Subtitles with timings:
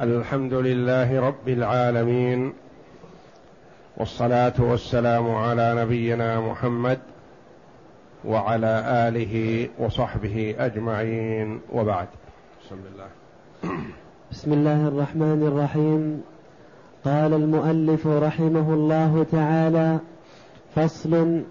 [0.00, 2.52] الحمد لله رب العالمين
[3.96, 6.98] والصلاة والسلام على نبينا محمد
[8.24, 12.06] وعلى آله وصحبه أجمعين وبعد.
[12.64, 13.08] بسم الله.
[14.30, 16.22] بسم الله الرحمن الرحيم.
[17.04, 19.98] قال المؤلف رحمه الله تعالى
[20.74, 21.42] فصل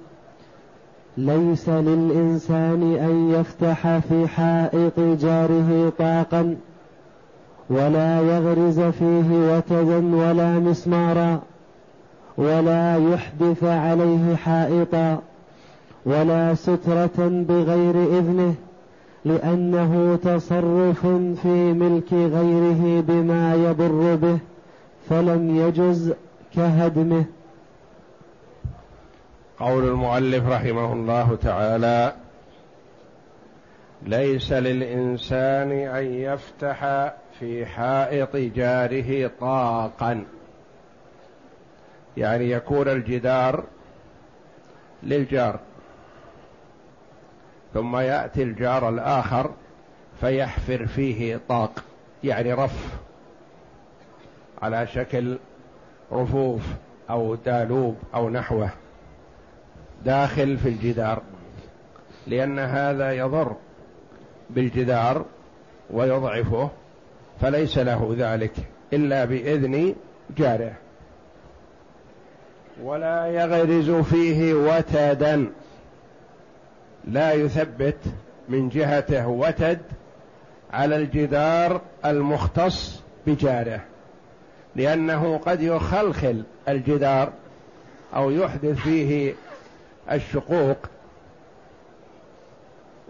[1.17, 6.55] ليس للإنسان أن يفتح في حائط جاره طاقا.
[7.69, 11.39] ولا يغرز فيه وتدا ولا مسمارا
[12.37, 15.21] ولا يحدث عليه حائطا
[16.05, 18.55] ولا سترة بغير إذنه
[19.25, 21.07] لأنه تصرف
[21.41, 24.37] في ملك غيره بما يضر به
[25.09, 26.13] فلم يجز
[26.55, 27.25] كهدمه.
[29.59, 32.13] قول المؤلف رحمه الله تعالى
[34.01, 40.25] ليس للإنسان أن يفتح في حائط جاره طاقا.
[42.17, 43.63] يعني يكون الجدار
[45.03, 45.59] للجار
[47.73, 49.51] ثم يأتي الجار الآخر
[50.19, 51.83] فيحفر فيه طاق
[52.23, 52.97] يعني رف
[54.61, 55.37] على شكل
[56.11, 56.61] رفوف
[57.09, 58.69] أو دالوب أو نحوه
[60.05, 61.21] داخل في الجدار
[62.27, 63.55] لأن هذا يضر.
[64.49, 65.25] بالجدار
[65.89, 66.69] ويضعفه
[67.41, 68.53] فليس له ذلك
[68.93, 69.95] إلا بإذن
[70.37, 70.73] جاره.
[72.83, 75.49] ولا يغرز فيه وتدا
[77.07, 77.97] لا يثبت
[78.49, 79.81] من جهته وتد
[80.73, 83.81] على الجدار المختص بجاره
[84.75, 87.31] لأنه قد يخلخل الجدار
[88.15, 89.33] أو يحدث فيه
[90.11, 90.77] الشقوق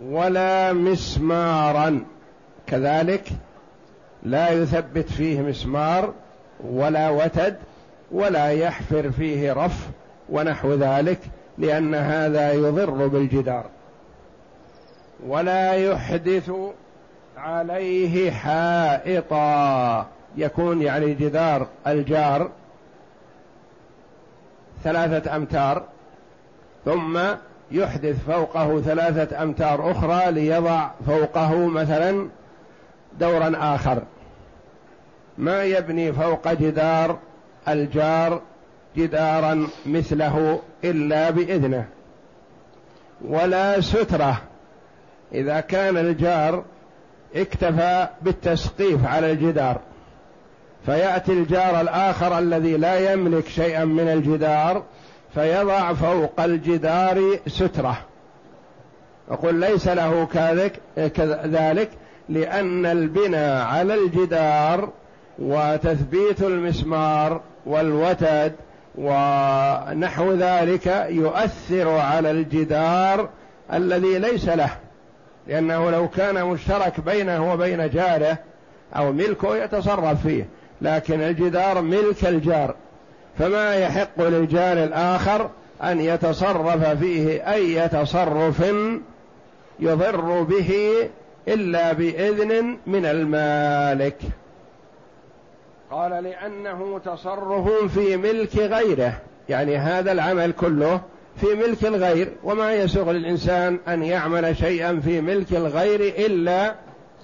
[0.04, 2.06] ولا مسمارا.
[2.68, 3.30] كذلك
[4.24, 6.14] لا يثبت فيه مسمار
[6.64, 7.58] ولا وتد
[8.12, 9.90] ولا يحفر فيه رف
[10.30, 11.20] ونحو ذلك
[11.58, 13.66] لأن هذا يضر بالجدار.
[15.28, 16.52] ولا يحدث
[17.38, 20.08] عليه حائطا.
[20.38, 22.50] يكون يعني جدار الجار
[24.84, 25.84] ثلاثة أمتار
[26.86, 27.20] ثم
[27.72, 32.28] يحدث فوقه ثلاثة أمتار أخرى ليضع فوقه مثلا
[33.20, 34.04] دورا آخر.
[35.38, 37.18] ما يبني فوق جدار
[37.68, 38.42] الجار
[38.98, 41.86] جدارا مثله إلا بإذنه
[43.26, 44.42] ولا سترة.
[45.34, 46.64] إذا كان الجار
[47.36, 49.80] اكتفى بالتسقيف على الجدار
[50.86, 54.84] فيأتي الجار الآخر الذي لا يملك شيئا من الجدار
[55.38, 57.98] فيضع فوق الجدار سترة.
[59.32, 60.26] يقول ليس له
[60.96, 61.90] كذلك
[62.30, 64.90] لأن البناء على الجدار
[65.40, 68.54] وتثبيت المسمار والوتد
[68.96, 73.30] ونحو ذلك يؤثر على الجدار
[73.74, 74.70] الذي ليس له.
[75.48, 78.38] لأنه لو كان مشترك بينه وبين جاره
[78.96, 80.46] أو ملكه يتصرف فيه
[80.82, 82.76] لكن الجدار ملك الجار.
[83.40, 85.50] فما يحق للجار الآخر
[85.84, 88.64] أن يتصرف فيه أي تصرف
[89.80, 90.94] يضر به
[91.48, 94.18] إلا بإذن من المالك.
[95.92, 99.14] قال لأنه تصرف في ملك غيره
[99.50, 101.02] يعني هذا العمل كله
[101.42, 106.76] في ملك الغير وما يسوغ للإنسان أن يعمل شيئا في ملك الغير إلا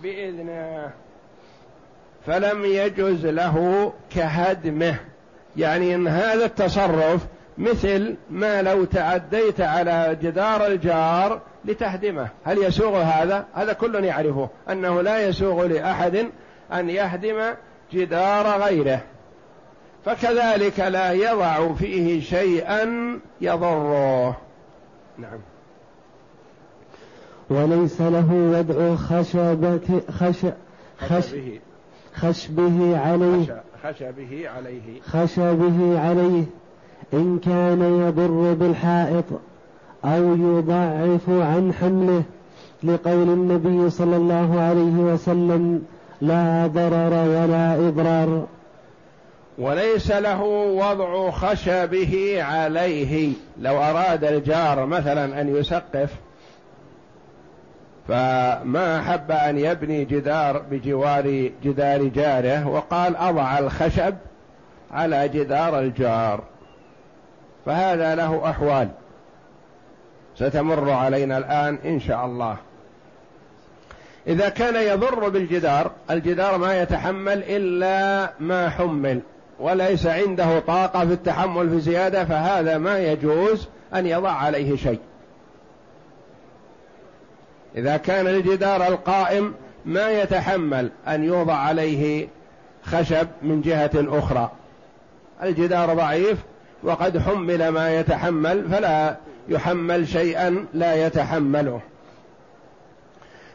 [0.03, 0.91] بإذنه.
[2.25, 4.95] فلم يجز له كهدمه.
[5.57, 7.21] يعني إن هذا التصرف
[7.57, 12.27] مثل ما لو تعديت على جدار الجار لتهدمه.
[12.43, 16.25] هل يسوغ هذا؟ هذا كل يعرفه أنه لا يسوغ لأحد
[16.73, 17.53] أن يهدم
[17.93, 19.01] جدار غيره.
[20.05, 24.37] فكذلك لا يضع فيه شيئا يضره.
[25.17, 25.39] نعم.
[27.49, 30.45] وليس له وضع خشبة خش
[30.99, 31.25] خش
[32.15, 33.63] خشبه عليه.
[33.83, 35.01] خشبه عليه.
[35.01, 36.43] خشبه عليه.
[37.13, 39.25] إن كان يضر بالحائط
[40.05, 42.23] أو يضعف عن حمله
[42.83, 45.83] لقول النبي صلى الله عليه وسلم
[46.21, 48.47] لا ضرر ولا إضرار.
[49.57, 50.43] وليس له
[50.75, 53.33] وضع خشبه عليه.
[53.61, 56.09] لو أراد الجار مثلا أن يسقف
[58.07, 64.15] فما أحب أن يبني جدار بجوار جدار جاره وقال أضع الخشب
[64.91, 66.43] على جدار الجار.
[67.65, 68.89] فهذا له أحوال.
[70.35, 72.57] ستمر علينا الآن إن شاء الله.
[74.27, 79.21] إذا كان يضر بالجدار الجدار ما يتحمل إلا ما حمل
[79.59, 84.99] وليس عنده طاقة في التحمل في زيادة فهذا ما يجوز أن يضع عليه شيء.
[87.75, 89.53] إذا كان الجدار القائم
[89.85, 92.27] ما يتحمل أن يوضع عليه
[92.83, 94.51] خشب من جهة أخرى.
[95.43, 96.37] الجدار ضعيف
[96.83, 99.15] وقد حمل ما يتحمل فلا
[99.49, 101.81] يحمل شيئا لا يتحمله.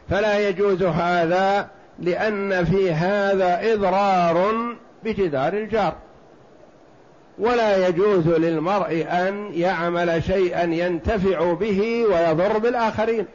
[0.09, 1.67] فلا يجوز هذا
[1.99, 4.53] لأن في هذا إضرار
[5.03, 5.93] بجدار الجار.
[7.39, 13.25] ولا يجوز للمرء أن يعمل شيئا ينتفع به ويضر بالآخرين.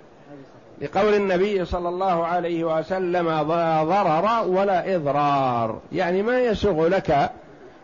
[0.80, 5.80] لقول النبي صلى الله عليه وسلم لا ضرر ولا إضرار.
[5.92, 7.30] يعني ما يسوغ لك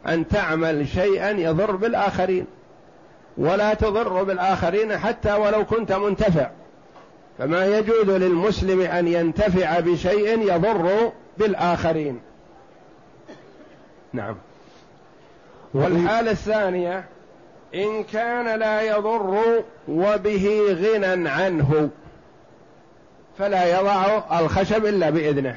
[0.08, 2.46] أن تعمل شيئا يضر بالآخرين
[3.38, 6.50] ولا تضر بالآخرين حتى ولو كنت منتفع.
[7.38, 12.20] فما يجوز للمسلم أن ينتفع بشيء يضر بالآخرين.
[14.12, 14.36] نعم.
[15.74, 17.04] والحالة الثانية
[17.74, 21.90] إن كان لا يضر وبه غنى عنه.
[23.40, 25.56] فلا يضع الخشب إلا بإذنه.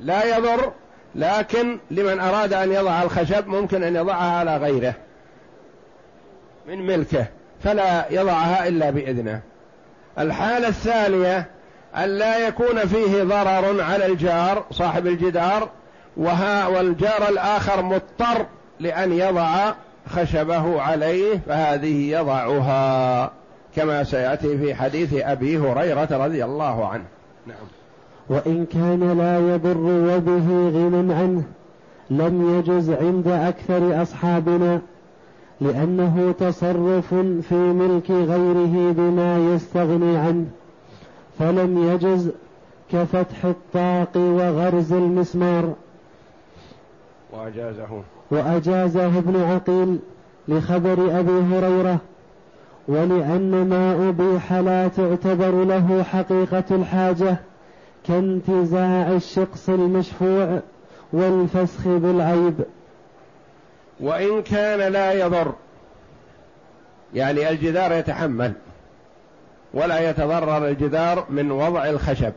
[0.00, 0.72] لا يضر
[1.14, 4.94] لكن لمن أراد أن يضع الخشب ممكن أن يضعها على غيره
[6.68, 7.26] من ملكه
[7.64, 9.40] فلا يضعها إلا بإذنه.
[10.18, 11.46] الحالة الثانية
[11.96, 15.68] أن لا يكون فيه ضرر على الجار صاحب الجدار
[16.16, 18.46] وها والجار الآخر مضطر
[18.80, 19.72] لأن يضع
[20.08, 23.32] خشبه عليه فهذه يضعها.
[23.76, 27.04] كما سيأتي في حديث أبي هريرة رضي الله عنه.
[27.46, 27.56] نعم.
[28.28, 31.42] وإن كان لا يضر وبه غنى عنه
[32.10, 34.80] لم يجز عند أكثر أصحابنا
[35.60, 37.14] لأنه تصرف
[37.48, 40.46] في ملك غيره بما يستغني عنه
[41.38, 42.30] فلم يجز
[42.92, 45.72] كفتح الطاق وغرز المسمار.
[47.32, 48.02] وأجازه.
[48.30, 49.98] وأجازه ابن عقيل
[50.48, 51.98] لخبر أبي هريرة
[52.88, 57.36] ولأن ما أبيح لا تعتبر له حقيقة الحاجة
[58.08, 60.60] كانتزاع الشقص المشفوع
[61.12, 62.54] والفسخ بالعيب.
[64.00, 65.54] وإن كان لا يضر
[67.14, 68.52] يعني الجدار يتحمل
[69.74, 72.32] ولا يتضرر الجدار من وضع الخشب.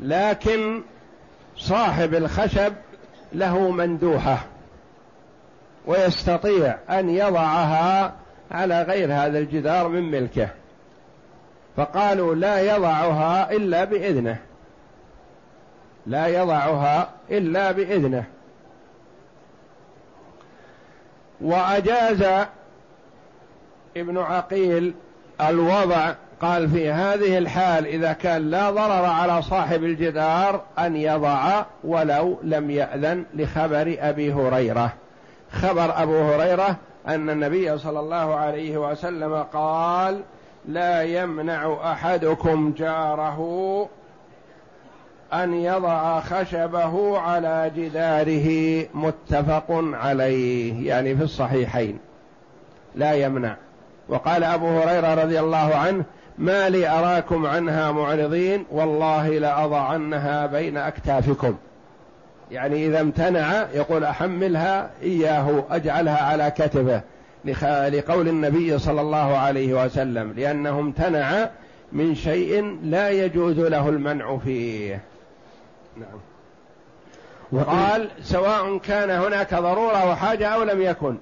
[0.00, 0.82] لكن
[1.56, 2.72] صاحب الخشب
[3.32, 4.44] له مندوحة
[5.86, 8.14] ويستطيع أن يضعها
[8.54, 10.48] على غير هذا الجدار من ملكه.
[11.76, 14.36] فقالوا لا يضعها إلا بإذنه.
[16.06, 18.24] لا يضعها إلا بإذنه.
[21.40, 22.46] وأجاز
[23.96, 24.94] ابن عقيل
[25.40, 32.38] الوضع قال في هذه الحال إذا كان لا ضرر على صاحب الجدار أن يضع ولو
[32.42, 34.92] لم يأذن لخبر أبي هريرة.
[35.52, 36.76] خبر أبو هريرة
[37.08, 40.20] أن النبي صلى الله عليه وسلم قال
[40.68, 43.88] لا يمنع أحدكم جاره
[45.32, 48.86] أن يضع خشبه على جداره.
[48.94, 51.98] متفق عليه يعني في الصحيحين.
[52.94, 53.56] لا يمنع.
[54.08, 56.04] وقال أبو هريرة رضي الله عنه
[56.38, 61.56] ما لي أراكم عنها معرضين والله لأضعنها بين أكتافكم.
[62.50, 67.02] يعني إذا امتنع يقول أحملها إياه أجعلها على كتفه
[67.88, 71.48] لقول النبي صلى الله عليه وسلم لأنه امتنع
[71.92, 75.00] من شيء لا يجوز له المنع فيه.
[75.96, 76.18] نعم.
[77.52, 81.16] وقال سواء كان هناك ضرورة وحاجه أو لم يكن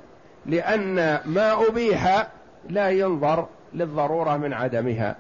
[0.47, 2.27] لأن ما أبيح
[2.69, 5.17] لا ينظر للضرورة من عدمها.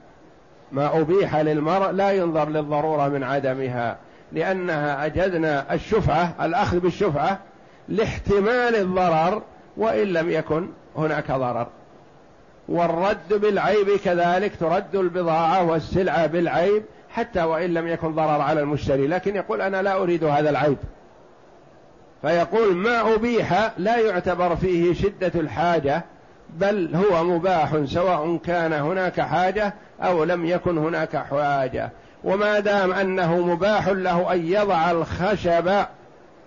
[0.73, 3.97] ما أبيح للمرء لا ينظر للضرورة من عدمها.
[4.33, 7.39] لأنها أجدنا الشفعة الأخذ بالشفعة
[7.89, 9.43] لاحتمال الضرر
[9.77, 11.67] وإن لم يكن هناك ضرر.
[12.69, 19.07] والرد بالعيب كذلك ترد البضاعة والسلعة بالعيب حتى وإن لم يكن ضرر على المشتري.
[19.07, 20.79] لكن يقول أنا لا أريد هذا العيب.
[22.23, 26.05] فيقول ما أبيح لا يعتبر فيه شدة الحاجة
[26.51, 31.91] بل هو مباح سواء كان هناك حاجة أو لم يكن هناك حاجة.
[32.25, 35.85] وما دام أنه مباح له أن يضع الخشب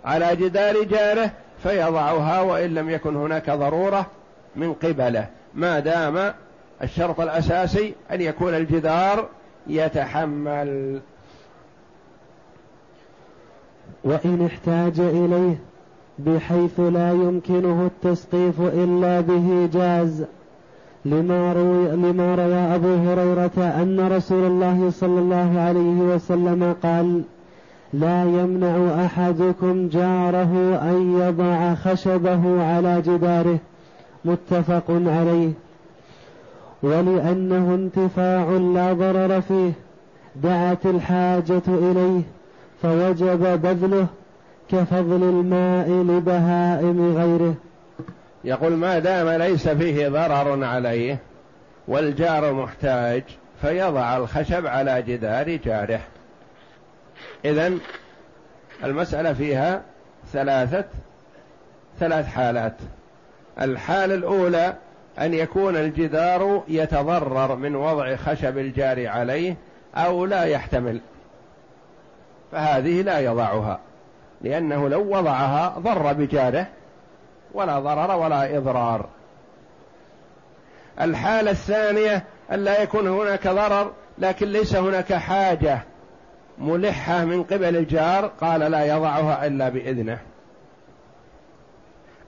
[0.05, 1.31] على جدار جاره
[1.63, 4.05] فيضعها وإن لم يكن هناك ضرورة
[4.55, 5.27] من قبله.
[5.53, 6.33] ما دام
[6.83, 9.27] الشرط الأساسي أن يكون الجدار
[9.67, 11.01] يتحمل.
[14.03, 15.59] وإن احتاج إليه
[16.19, 20.25] بحيث لا يمكنه التسقيف إلا به جاز.
[21.05, 27.21] لما روي, لما روى أبو هريرة أن رسول الله صلى الله عليه وسلم قال
[27.93, 33.57] لا يمنع أحدكم جاره أن يضع خشبه على جداره.
[34.25, 35.51] متفق عليه.
[36.83, 39.71] ولأنه انتفاع لا ضرر فيه
[40.43, 42.21] دعت الحاجة إليه
[42.81, 44.07] فوجب بذله
[44.69, 47.53] كفضل الماء لبهائم غيره.
[48.45, 51.17] يقول ما دام ليس فيه ضرر عليه
[51.87, 53.23] والجار محتاج
[53.61, 55.99] فيضع الخشب على جدار جاره.
[57.45, 57.79] إذن
[58.83, 59.81] المسألة فيها
[60.33, 60.85] ثلاثة
[61.99, 62.75] ثلاث حالات.
[63.61, 64.73] الحالة الأولى
[65.19, 69.55] أن يكون الجدار يتضرر من وضع خشب الجار عليه
[69.95, 70.99] أو لا يحتمل.
[72.51, 73.79] فهذه لا يضعها
[74.41, 76.67] لأنه لو وضعها ضر بجاره.
[77.55, 79.05] ولا ضرر ولا إضرار.
[81.01, 85.79] الحالة الثانية أن لا يكون هناك ضرر لكن ليس هناك حاجة
[86.57, 90.17] ملحة من قبل الجار قال لا يضعها إلا بإذنه.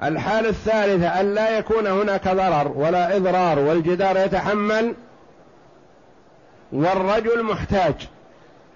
[0.04, 4.94] الحالة الثالثة أن لا يكون هناك ضرر ولا إضرار والجدار يتحمل
[6.72, 7.96] والرجل محتاج.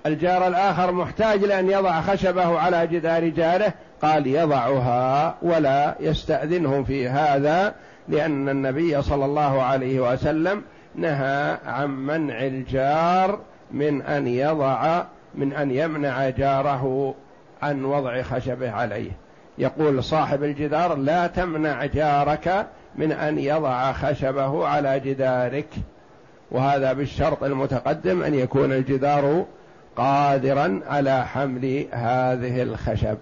[0.06, 7.74] الجار الآخر محتاج لأن يضع خشبه على جدار جاره قال يضعها ولا يستأذنه في هذا
[8.10, 10.62] لأن النبي صلى الله عليه وسلم
[10.96, 13.40] نهى عن منع الجار
[13.72, 15.04] من أن يضع
[15.36, 17.16] من أن يمنع جاره
[17.62, 19.12] عن وضع خشبه عليه
[19.58, 25.68] يقول صاحب الجدار لا تمنع جارك من أن يضع خشبه على جدارك
[26.52, 29.46] وهذا بالشرط المتقدم أن يكون الجدار
[29.96, 33.18] قادرا على حمل هذه الخشب.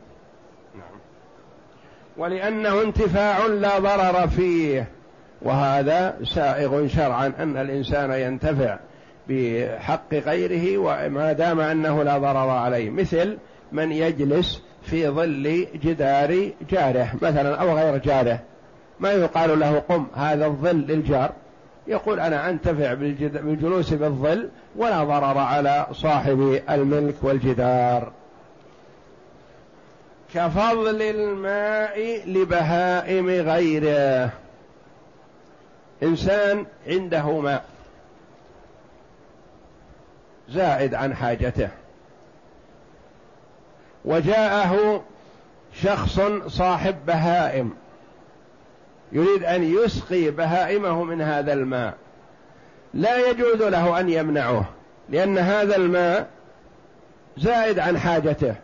[2.18, 4.88] ولأنه انتفاع لا ضرر فيه
[5.42, 8.80] وهذا سائغ شرعا أن الإنسان ينتفع
[9.30, 12.90] بحق غيره وما دام أنه لا ضرر عليه.
[12.90, 13.38] مثل
[13.72, 18.40] من يجلس في ظل جدار جاره مثلا أو غير جاره.
[19.00, 21.32] ما يقال له قم هذا الظل للجار.
[21.88, 28.12] يقول أنا أنتفع بالجلوس بالظل ولا ضرر على صاحب الملك والجدار.
[30.34, 34.32] كفضل الماء لبهائم غيره.
[36.04, 37.66] إنسان عنده ماء
[40.50, 41.70] زائد عن حاجته.
[44.06, 45.04] وجاءه
[45.74, 47.74] شخص صاحب بهائم.
[49.12, 51.94] يريد أن يسقي بهائمه من هذا الماء.
[52.94, 54.66] لا يجوز له أن يمنعه
[55.10, 56.28] لأن هذا الماء
[57.38, 58.56] زائد عن حاجته.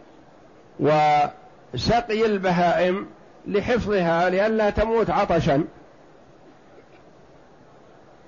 [1.75, 3.08] وسقي البهائم
[3.48, 5.63] لحفظها لئلا تموت عطشا.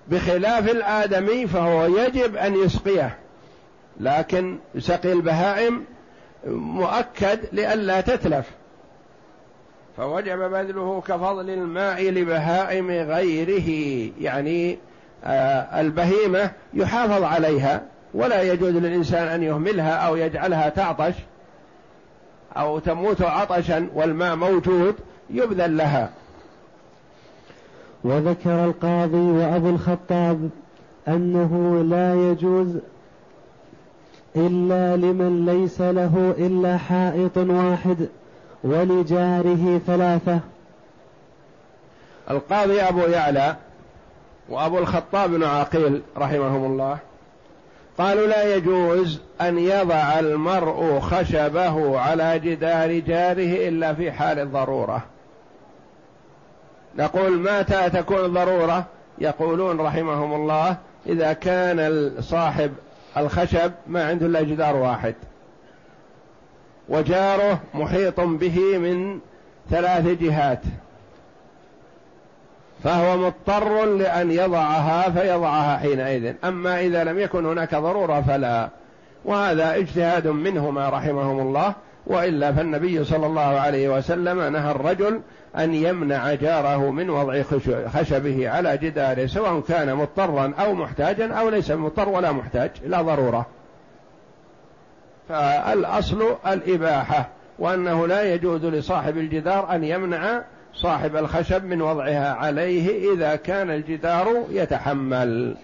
[0.08, 3.18] بخلاف الآدمي فهو يجب أن يسقيه.
[4.00, 5.86] لكن سقي البهائم
[6.48, 8.46] مؤكد لئلا تتلف.
[9.98, 13.70] فوجب بذله كفضل الماء لبهائم غيره.
[14.22, 14.78] يعني
[15.24, 21.14] آه البهيمة يحافظ عليها ولا يجوز للإنسان أن يهملها أو يجعلها تعطش.
[22.54, 24.96] أو تموت عطشا والماء موجود
[25.30, 26.10] يبذل لها.
[28.04, 30.50] وذكر القاضي وأبو الخطاب
[31.08, 32.68] أنه لا يجوز
[34.36, 38.08] إلا لمن ليس له إلا حائط واحد
[38.64, 40.40] ولجاره ثلاثة.
[42.30, 43.56] القاضي أبو يعلى
[44.50, 46.98] وأبو الخطاب بن عقيل رحمهم الله
[47.98, 55.04] قالوا لا يجوز أن يضع المرء خشبه على جدار جاره إلا في حال الضرورة.
[56.98, 58.86] نقول متى تكون ضرورة؟
[59.18, 60.78] يقولون رحمهم الله
[61.08, 62.72] إذا كان صاحب
[63.18, 65.16] الخشب ما عنده إلا جدار واحد.
[66.90, 69.20] وجاره محيط به من
[69.70, 70.62] ثلاث جهات.
[72.84, 76.34] فهو مضطر لأن يضعها فيضعها حينئذ.
[76.44, 78.70] أما إذا لم يكن هناك ضرورة فلا.
[79.26, 81.74] وهذا اجتهاد منهما رحمهم الله.
[82.08, 85.22] وإلا فالنبي صلى الله عليه وسلم نهى الرجل
[85.58, 87.42] أن يمنع جاره من وضع
[87.88, 93.46] خشبه على جداره سواء كان مضطرا أو محتاجا أو ليس مضطر ولا محتاج لا ضرورة.
[95.30, 97.30] فالأصل الإباحة
[97.60, 100.42] وأنه لا يجوز لصاحب الجدار أن يمنع
[100.74, 105.58] صاحب الخشب من وضعها عليه إذا كان الجدار يتحمل.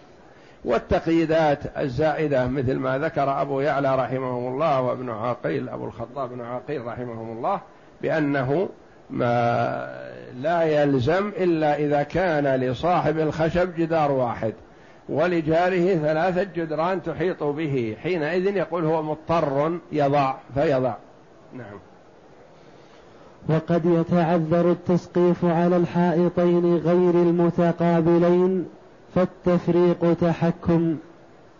[0.65, 6.85] والتقييدات الزائدة مثل ما ذكر أبو يعلى رحمه الله وابن عقيل أبو الخطاب بن عقيل
[6.85, 7.61] رحمه الله
[8.01, 8.69] بأنه
[9.09, 10.03] ما
[10.41, 14.53] لا يلزم إلا إذا كان لصاحب الخشب جدار واحد
[15.09, 17.97] ولجاره ثلاثة جدران تحيط به.
[18.03, 20.93] حينئذ يقول هو مضطر يضع فيضع.
[21.53, 21.79] نعم.
[23.49, 28.65] وقد يتعذر التسقيف على الحائطين غير المتقابلين
[29.15, 30.97] فالتفريق تحكم.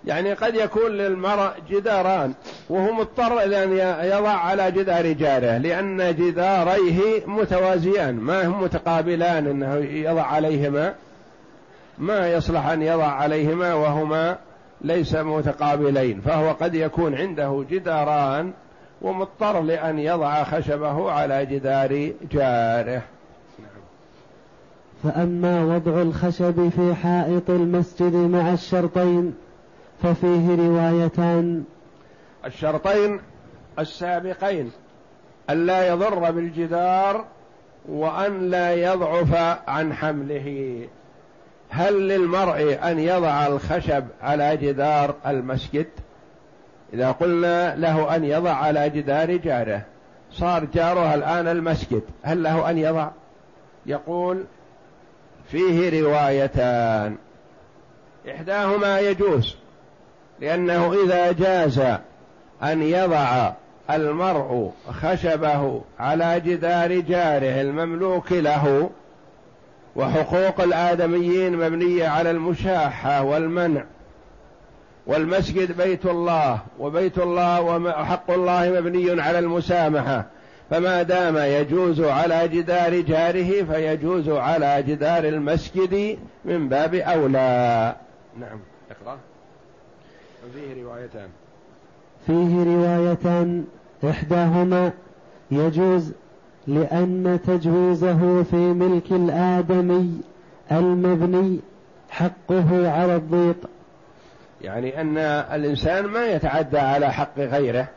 [0.05, 2.33] يعني قد يكون للمرء جداران
[2.69, 3.71] وهو مضطر إلى أن
[4.11, 10.93] يضع على جدار جاره لأن جداريه متوازيان ما هم متقابلان أنه يضع عليهما
[11.97, 14.37] ما يصلح أن يضع عليهما وهما
[14.81, 18.53] ليس متقابلين فهو قد يكون عنده جداران
[19.03, 23.01] ومضطر لأن يضع خشبه على جدار جاره.
[25.03, 29.35] فأما وضع الخشب في حائط المسجد مع الشرطين
[30.03, 31.63] ففيه روايتان.
[32.45, 33.19] الشرطين
[33.79, 34.71] السابقين
[35.49, 37.25] أن لا يضر بالجدار
[37.89, 39.35] وأن لا يضعف
[39.67, 40.79] عن حمله.
[41.69, 45.87] هل للمرء أن يضع الخشب على جدار المسجد؟
[46.93, 49.81] إذا قلنا له أن يضع على جدار جاره
[50.31, 53.09] صار جاره الآن المسجد هل له أن يضع؟
[53.85, 54.43] يقول
[55.51, 57.15] فيه روايتان.
[58.29, 59.55] إحداهما يجوز
[60.39, 61.79] لأنه إذا جاز
[62.63, 63.51] أن يضع
[63.89, 68.89] المرء خشبه على جدار جاره المملوك له
[69.95, 73.83] وحقوق الآدميين مبنية على المشاحة والمنع
[75.07, 80.25] والمسجد بيت الله وبيت الله وحق الله مبني على المسامحة.
[80.69, 87.95] فما دام يجوز على جدار جاره فيجوز على جدار المسجد من باب أولى.
[88.39, 88.59] نعم.
[88.91, 89.17] اقرأ.
[90.53, 91.29] فيه روايتان.
[92.27, 93.65] فيه روايتان.
[94.09, 94.91] إحداهما
[95.51, 96.11] يجوز
[96.67, 100.21] لأن تجويزه في ملك الآدمي
[100.71, 101.59] المبني
[102.09, 103.57] حقه على الضيق.
[104.63, 105.17] يعني أن
[105.53, 107.87] الإنسان ما يتعدى على حق غيره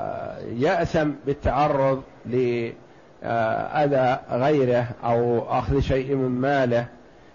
[0.00, 6.86] ويأثم بالتعرض لأذى غيره أو أخذ شيء من ماله.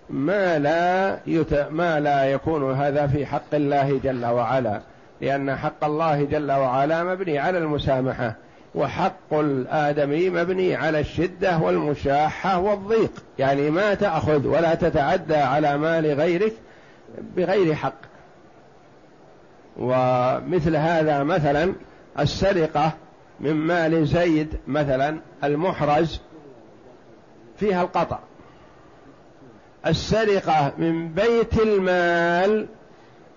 [0.10, 1.54] ما لا يت...
[1.54, 4.80] ما لا يكون هذا في حق الله جل وعلا
[5.22, 8.36] لأن حق الله جل وعلا مبني على المسامحة
[8.76, 13.12] وحق الآدمي مبني على الشدة والمشاحة والضيق.
[13.40, 16.54] يعني ما تأخذ ولا تتعدى على مال غيرك
[17.36, 17.94] بغير حق.
[19.78, 21.74] ومثل هذا مثلا
[22.20, 22.94] السرقة
[23.40, 26.22] من مال زيد مثلا المحرز
[27.60, 28.20] فيها القطع.
[29.88, 32.68] السرقة من بيت المال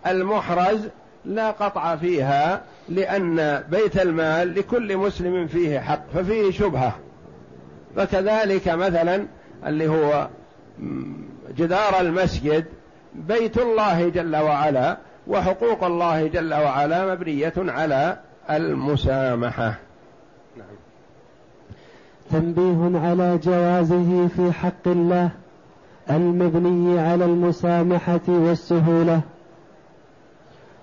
[0.06, 0.88] المحرز
[1.24, 6.98] لا قطع فيها لأن بيت المال لكل مسلم فيه حق ففيه شبهة.
[7.96, 9.26] فكذلك مثلا
[9.66, 10.28] اللي هو
[11.56, 12.64] جدار المسجد
[13.14, 18.18] بيت الله جل وعلا وحقوق الله جل وعلا مبنية على
[18.50, 19.74] المسامحة.
[20.56, 20.66] نعم.
[22.30, 25.30] تنبيه على جوازه في حق الله
[26.10, 29.20] المبني على المسامحة والسهولة.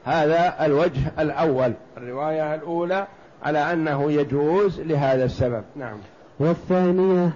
[0.06, 1.74] هذا الوجه الأول.
[1.98, 3.08] الرواية الأولى
[3.44, 5.64] على أنه يجوز لهذا السبب.
[5.76, 5.98] نعم.
[6.40, 7.32] والثانية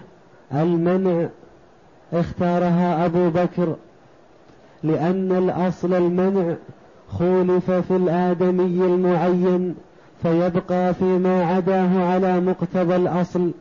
[0.54, 1.28] المنع
[2.14, 3.76] اختارها أبو بكر
[4.84, 6.56] لأن الأصل المنع
[7.10, 9.76] خولف في الآدمي المعين
[10.24, 13.52] فيبقى فيما عداه على مقتضى الأصل.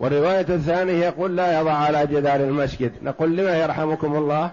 [0.00, 2.92] والرواية الثانية يقول لا يضع على جدار المسجد.
[3.02, 4.50] نقول لما يرحمكم الله؟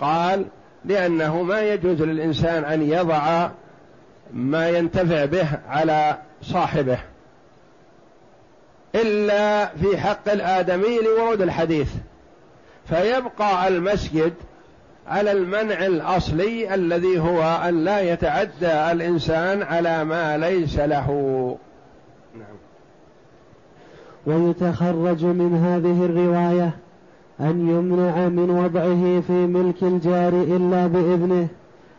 [0.00, 0.44] قال
[0.84, 3.48] لأنه ما يجوز للإنسان أن يضع
[4.32, 6.98] ما ينتفع به على صاحبه
[8.94, 11.92] إلا في حق الآدمي لورود الحديث.
[12.88, 14.32] فيبقى المسجد
[15.06, 21.08] على المنع الأصلي الذي هو أن لا يتعدى الإنسان على ما ليس له.
[22.34, 22.56] نعم.
[24.26, 26.70] ويتخرج من هذه الرواية
[27.40, 31.48] أن يمنع من وضعه في ملك الجار إلا بإذنه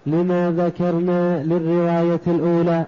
[0.06, 2.86] لما ذكرنا للرواية الأولى.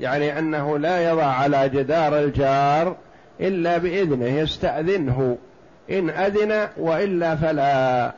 [0.00, 2.96] يعني أنه لا يضع على جدار الجار
[3.40, 5.36] إلا بإذنه يستأذنه.
[5.90, 8.12] إن أذن وإلا فلا.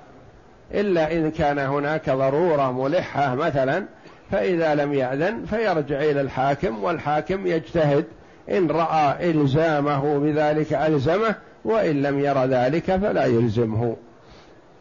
[0.72, 3.84] إلا إن كان هناك ضرورة ملحة مثلا
[4.30, 8.04] فإذا لم يأذن فيرجع إلى الحاكم والحاكم يجتهد
[8.50, 13.96] إن رأى إلزامه بذلك ألزمه وإن لم ير ذلك فلا يلزمه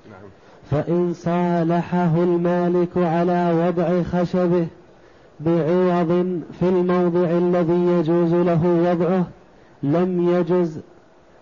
[0.09, 0.29] نعم.
[0.71, 4.67] فإن صالحه المالك على وضع خشبه
[5.39, 9.27] بعوض في الموضع الذي يجوز له وضعه
[9.83, 10.79] لم يجز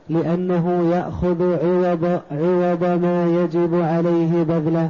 [0.09, 4.89] لأنه يأخذ عوض, عوض ما يجب عليه بذله.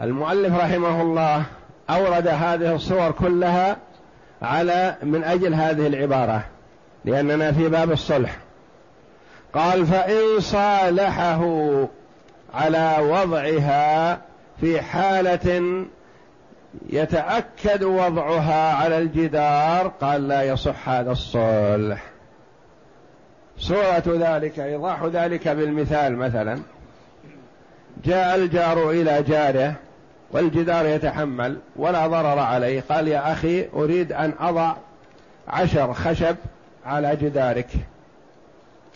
[0.00, 1.42] المؤلف رحمه الله
[1.90, 3.76] أورد هذه الصور كلها
[4.42, 6.44] على من أجل هذه العبارة
[7.04, 8.36] لأننا في باب الصلح.
[9.54, 11.44] قال فإن صالحه
[12.54, 14.20] على وضعها
[14.60, 15.84] في حالة
[16.90, 22.09] يتأكد وضعها على الجدار قال لا يصح هذا الصلح.
[23.60, 26.58] صورة ذلك إيضاح ذلك بالمثال مثلا.
[28.04, 29.74] جاء الجار إلى جاره
[30.30, 34.74] والجدار يتحمل ولا ضرر عليه قال يا أخي أريد أن أضع
[35.48, 36.36] عشر خشب
[36.86, 37.68] على جدارك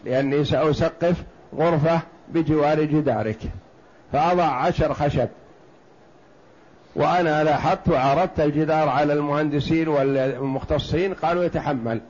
[0.04, 1.16] لأني سأسقف
[1.56, 3.38] غرفة بجوار جدارك.
[4.12, 5.28] فأضع عشر خشب
[6.96, 12.00] وأنا لاحظت وعرضت الجدار على المهندسين والمختصين قالوا يتحمل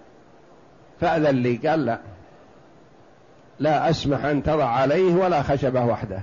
[1.01, 1.99] فأذن لي قال لا.
[3.59, 6.21] لا أسمح أن تضع عليه ولا خشبة وحده.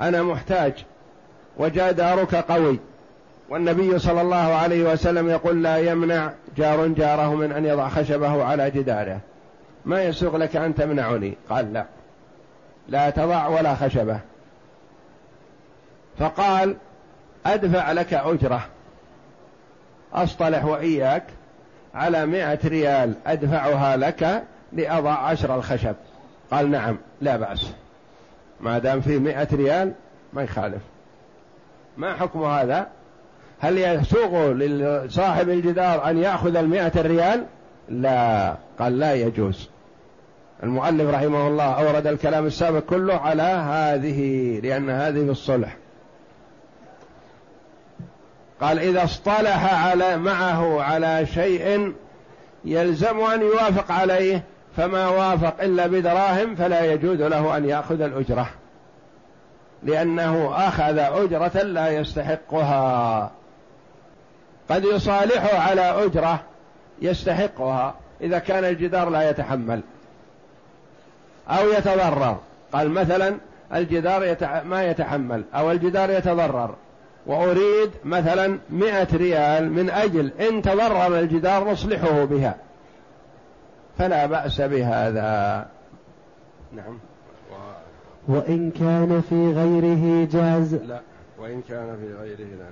[0.00, 0.72] أنا محتاج
[1.56, 2.78] وجاء دارك قوي.
[3.48, 8.70] والنبي صلى الله عليه وسلم يقول لا يمنع جار جاره من أن يضع خشبه على
[8.70, 9.20] جداره.
[9.84, 11.84] ما يسوغ لك أن تمنعني؟ قال لا.
[12.88, 14.20] لا تضع ولا خشبة.
[16.18, 16.76] فقال
[17.46, 18.66] أدفع لك أجرة.
[20.14, 21.24] أصطلح وإياك
[21.94, 25.94] على مائة ريال أدفعها لك لأضع عشر الخشب.
[26.50, 27.72] قال نعم لا بأس.
[28.60, 29.92] ما دام في مائة ريال
[30.32, 30.82] ما يخالف.
[31.96, 32.86] ما حكم هذا؟
[33.60, 37.46] هل يسوغ لصاحب الجدار أن يأخذ المائة الريال
[37.88, 38.56] لا.
[38.78, 39.68] قال لا يجوز.
[40.62, 45.76] المؤلف رحمه الله أورد الكلام السابق كله على هذه لأن هذه في الصلح.
[48.60, 51.92] قال إذا اصطلح على معه على شيء
[52.64, 54.44] يلزم أن يوافق عليه
[54.76, 58.50] فما وافق إلا بدراهم فلا يجوز له أن يأخذ الأجرة.
[59.82, 63.30] لأنه أخذ أجرة لا يستحقها.
[64.70, 66.40] قد يصالحه على أجرة
[67.02, 69.80] يستحقها إذا كان الجدار لا يتحمل.
[71.48, 72.38] أو يتضرر.
[72.72, 73.36] قال مثلا
[73.74, 74.62] الجدار يتع...
[74.62, 75.44] ما يتحمل.
[75.54, 76.74] أو الجدار يتضرر.
[77.26, 82.56] وأريد مثلا مئة ريال من أجل إن تضرر الجدار نصلحه بها.
[84.00, 85.66] فلا بأس بهذا.
[86.72, 86.98] نعم.
[88.28, 90.74] وإن كان في غيره جاز.
[90.74, 91.00] لا
[91.38, 92.66] وإن كان في غيره لا.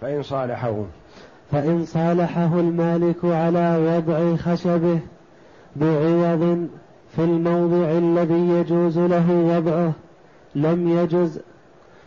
[0.00, 0.84] فإن صالحه.
[1.52, 4.98] فإن صالحه المالك على وضع خشبه
[5.76, 6.68] بعوض
[7.16, 9.92] في الموضع الذي يجوز له وضعه
[10.54, 11.40] لم يجز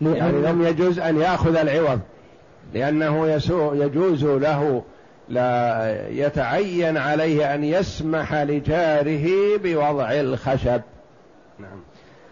[0.02, 2.00] لأن يعني لم يجوز أن يأخذ العوض
[2.74, 4.84] لأنه يسوء يجوز له
[5.30, 10.82] لا يتعين عليه أن يسمح لجاره بوضع الخشب.
[11.60, 11.80] نعم.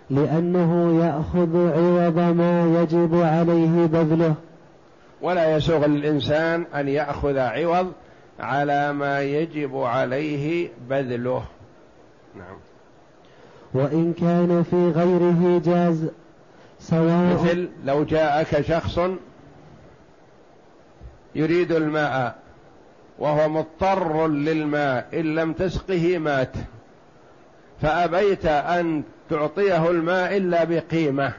[0.10, 4.36] لأنه يأخذ عوض ما يجب عليه بذله.
[5.22, 7.92] ولا يسوغ للإنسان أن يأخذ عوض
[8.40, 11.44] على ما يجب عليه بذله.
[12.36, 12.58] نعم.
[13.74, 16.10] وإن كان في غيره جاز
[16.80, 19.00] سواء مثل لو جاءك شخص
[21.36, 22.36] يريد الماء
[23.20, 25.06] وهو مضطر للماء.
[25.14, 26.52] إن لم تسقه مات.
[27.82, 31.34] فأبيت أن تعطيه الماء إلا بقيمة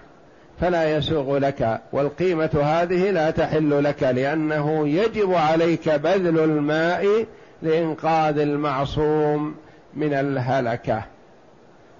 [0.60, 1.80] فلا يسوغ لك.
[1.92, 7.26] والقيمة هذه لا تحل لك لأنه يجب عليك بذل الماء
[7.62, 9.54] لإنقاذ المعصوم
[9.94, 11.02] من الهلكة.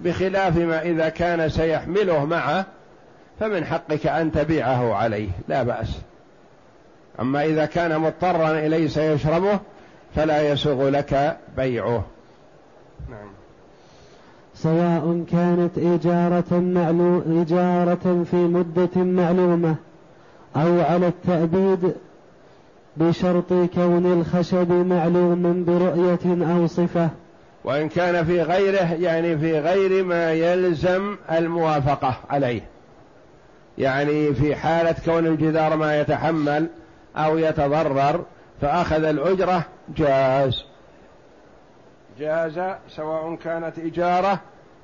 [0.01, 2.67] بخلاف ما إذا كان سيحمله معه
[3.41, 5.29] فمن حقك أن تبيعه عليه.
[5.49, 6.01] لا بأس.
[7.21, 9.59] أما إذا كان مضطرا إليه سيشربه
[10.17, 12.05] فلا يسوغ لك بيعه.
[13.11, 13.29] نعم.
[14.55, 19.75] سواء كانت إجارة معلو إجارة في مدة معلومة
[20.57, 21.95] أو على التأبيد
[22.97, 27.11] بشرط كون الخشب معلوم برؤية أو صفة.
[27.65, 32.61] وإن كان في غيره يعني في غير ما يلزم الموافقة عليه.
[33.79, 36.67] يعني في حالة كون الجدار ما يتحمل
[37.17, 38.25] أو يتضرر
[38.61, 39.65] فأخذ الأجرة
[39.97, 40.65] جاز.
[42.19, 44.41] جاز سواء كانت إجارة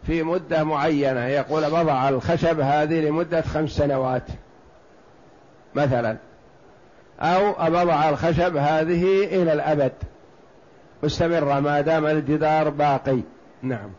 [0.07, 1.27] في مدة معينة.
[1.27, 4.27] يقول بضع الخشب هذه لمدة خمس سنوات
[5.75, 6.17] مثلا.
[7.21, 9.93] أو أبضع الخشب هذه إلى الأبد.
[11.03, 13.21] مستمرة ما دام الجدار باقي.
[13.63, 13.91] نعم.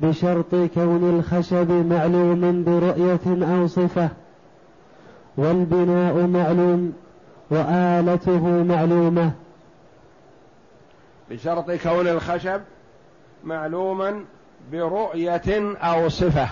[0.00, 4.08] بشرط كون الخشب معلوم برؤية أو صفة
[5.36, 6.92] والبناء معلوم
[7.50, 9.32] وآلته معلومة.
[11.30, 12.60] بشرط كون الخشب
[13.44, 14.24] معلوما
[14.72, 16.48] برؤية أو صفة.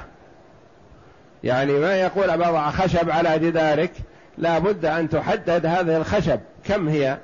[1.45, 3.93] يعني ما يقول بضع خشب على جدارك
[4.39, 6.41] لا بد أن تحدد هذه الخشب.
[6.65, 7.19] كم هي؟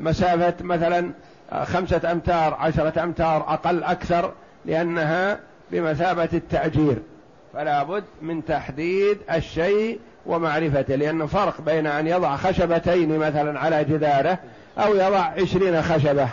[0.00, 1.10] ولمسافة مثلا
[1.62, 4.32] خمسة أمتار عشرة أمتار أقل أكثر
[4.64, 6.96] لأنها بمثابة التأجير.
[7.54, 14.38] فلا بد من تحديد الشيء ومعرفته لأنه فرق بين أن يضع خشبتين مثلا على جداره
[14.78, 16.28] أو يضع عشرين خشبة.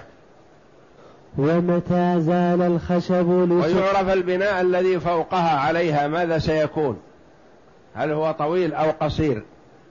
[1.38, 7.00] ومتى زال الخشب ويعرف البناء الذي فوقها عليها ماذا سيكون.
[7.96, 9.44] هل هو طويل أو قصير؟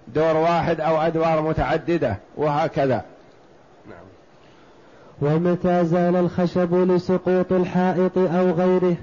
[0.08, 3.04] دور واحد أو أدوار متعددة وهكذا.
[3.86, 4.06] نعم.
[5.22, 8.96] ومتى زال الخشب لسقوط الحائط أو غيره؟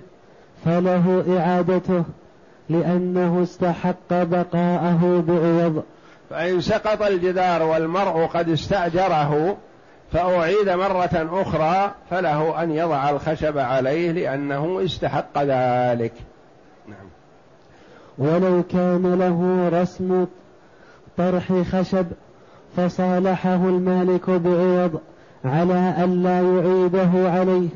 [0.65, 2.03] فله إعادته
[2.69, 5.83] لأنه استحق بقاءه بعوض
[6.29, 9.57] فإن سقط الجدار والمرء قد استأجره
[10.11, 16.13] فأعيد مرة أخرى فله أن يضع الخشب عليه لأنه استحق ذلك.
[16.87, 17.07] نعم.
[18.17, 20.25] ولو كان له رسم
[21.17, 22.05] طرح خشب
[22.77, 24.99] فصالحه المالك بعوض
[25.45, 27.69] على ألا يعيده عليه.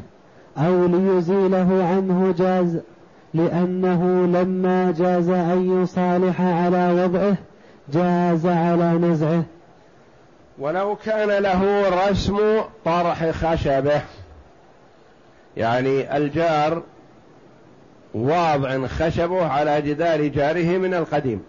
[0.58, 2.80] أو ليزيله عنه جاز
[3.34, 7.38] لأنه لما جاز أن يصالح على وضعه
[7.94, 9.44] جاز على نزعه.
[10.60, 12.38] ولو كان له رسم
[12.86, 14.02] طرح خشبه
[15.58, 16.84] يعني الجار
[18.14, 21.44] واضع خشبه على جدار جاره من القديم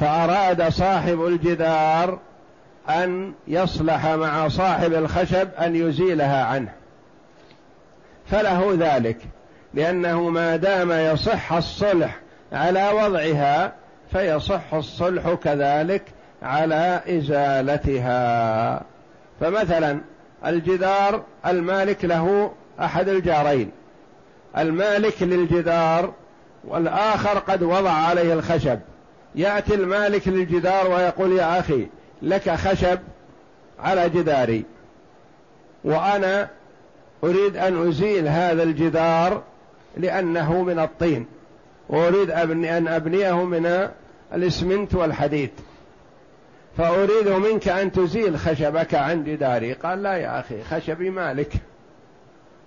[0.00, 2.18] فأراد صاحب الجدار
[2.88, 6.72] أن يصلح مع صاحب الخشب أن يزيلها عنه.
[8.26, 9.18] فله ذلك
[9.74, 12.20] لأنه ما دام يصح الصلح
[12.52, 13.72] على وضعها
[14.12, 16.02] فيصح الصلح كذلك
[16.42, 18.82] على إزالتها.
[19.40, 20.00] فمثلا
[20.46, 23.70] الجدار المالك له أحد الجارين
[24.58, 26.12] المالك للجدار
[26.64, 28.78] والآخر قد وضع عليه الخشب
[29.34, 31.86] يأتي المالك للجدار ويقول يا أخي
[32.22, 32.98] لك خشب
[33.80, 34.64] على جداري
[35.84, 36.48] وأنا
[37.24, 39.42] أريد أن أزيل هذا الجدار
[39.96, 41.26] لأنه من الطين.
[41.88, 43.88] وأريد أن أبنيه من
[44.34, 45.50] الإسمنت والحديد.
[46.76, 49.72] فأريد منك أن تزيل خشبك عن جداري.
[49.72, 51.52] قال لا يا أخي خشبي مالك.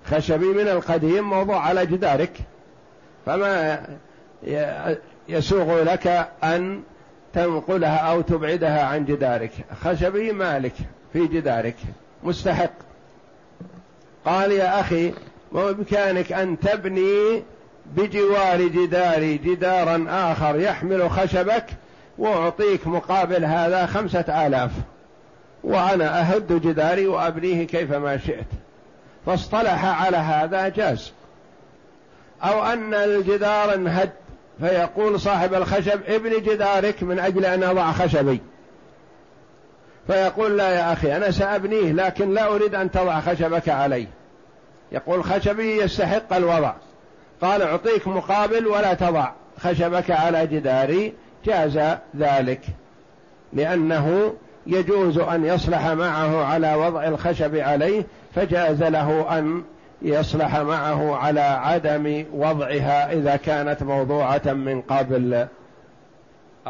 [0.06, 2.38] خشبي من القديم موضوع على جدارك.
[3.26, 3.82] فما
[5.30, 6.82] يسوغ لك أن
[7.34, 9.52] تنقلها أو تبعدها عن جدارك.
[9.84, 10.74] خشبي مالك
[11.14, 11.76] في جدارك.
[12.24, 12.87] مستحق.
[14.28, 15.14] قال يا أخي
[15.52, 17.44] بإمكانك أن تبني
[17.86, 21.66] بجوار جداري جدارا آخر يحمل خشبك
[22.18, 24.72] وأعطيك مقابل هذا خمسة آلاف.
[25.64, 28.46] وأنا أهد جداري وأبنيه كيفما شئت.
[29.26, 31.12] فاصطلح على هذا جاز.
[32.44, 34.10] أو أن الجدار انهد
[34.60, 38.42] فيقول صاحب الخشب ابن جدارك من أجل أن أضع خشبي.
[40.08, 44.17] فيقول لا يا أخي أنا سأبنيه لكن لا أريد أن تضع خشبك عليه.
[44.92, 46.74] يقول خشبي يستحق الوضع.
[47.42, 49.32] قال أعطيك مقابل ولا تضع.
[49.60, 51.14] خشبك على جداري.
[51.46, 51.80] جاز
[52.18, 52.62] ذلك.
[53.54, 54.34] لأنه
[54.68, 58.04] يجوز أن يصلح معه على وضع الخشب عليه
[58.36, 59.64] فجاز له أن
[60.02, 65.48] يصلح معه على عدم وضعها إذا كانت موضوعة من قبل.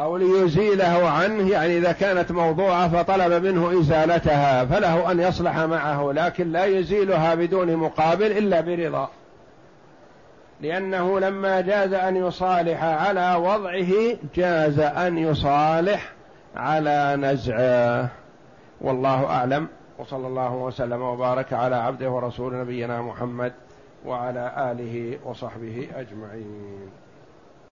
[0.04, 6.52] أو ليزيله عنه يعني إذا كانت موضوعة فطلب منه إزالتها فله أن يصلح معه لكن
[6.52, 9.10] لا يزيلها بدون مقابل إلا برضا.
[10.62, 16.12] لأنه لما جاز أن يصالح على وضعه جاز أن يصالح
[16.56, 18.10] على نزعه.
[18.82, 19.68] والله أعلم.
[20.00, 23.54] وصلى الله وسلم وبارك على عبده ورسول نبينا محمد
[24.06, 27.07] وعلى آله وصحبه أجمعين.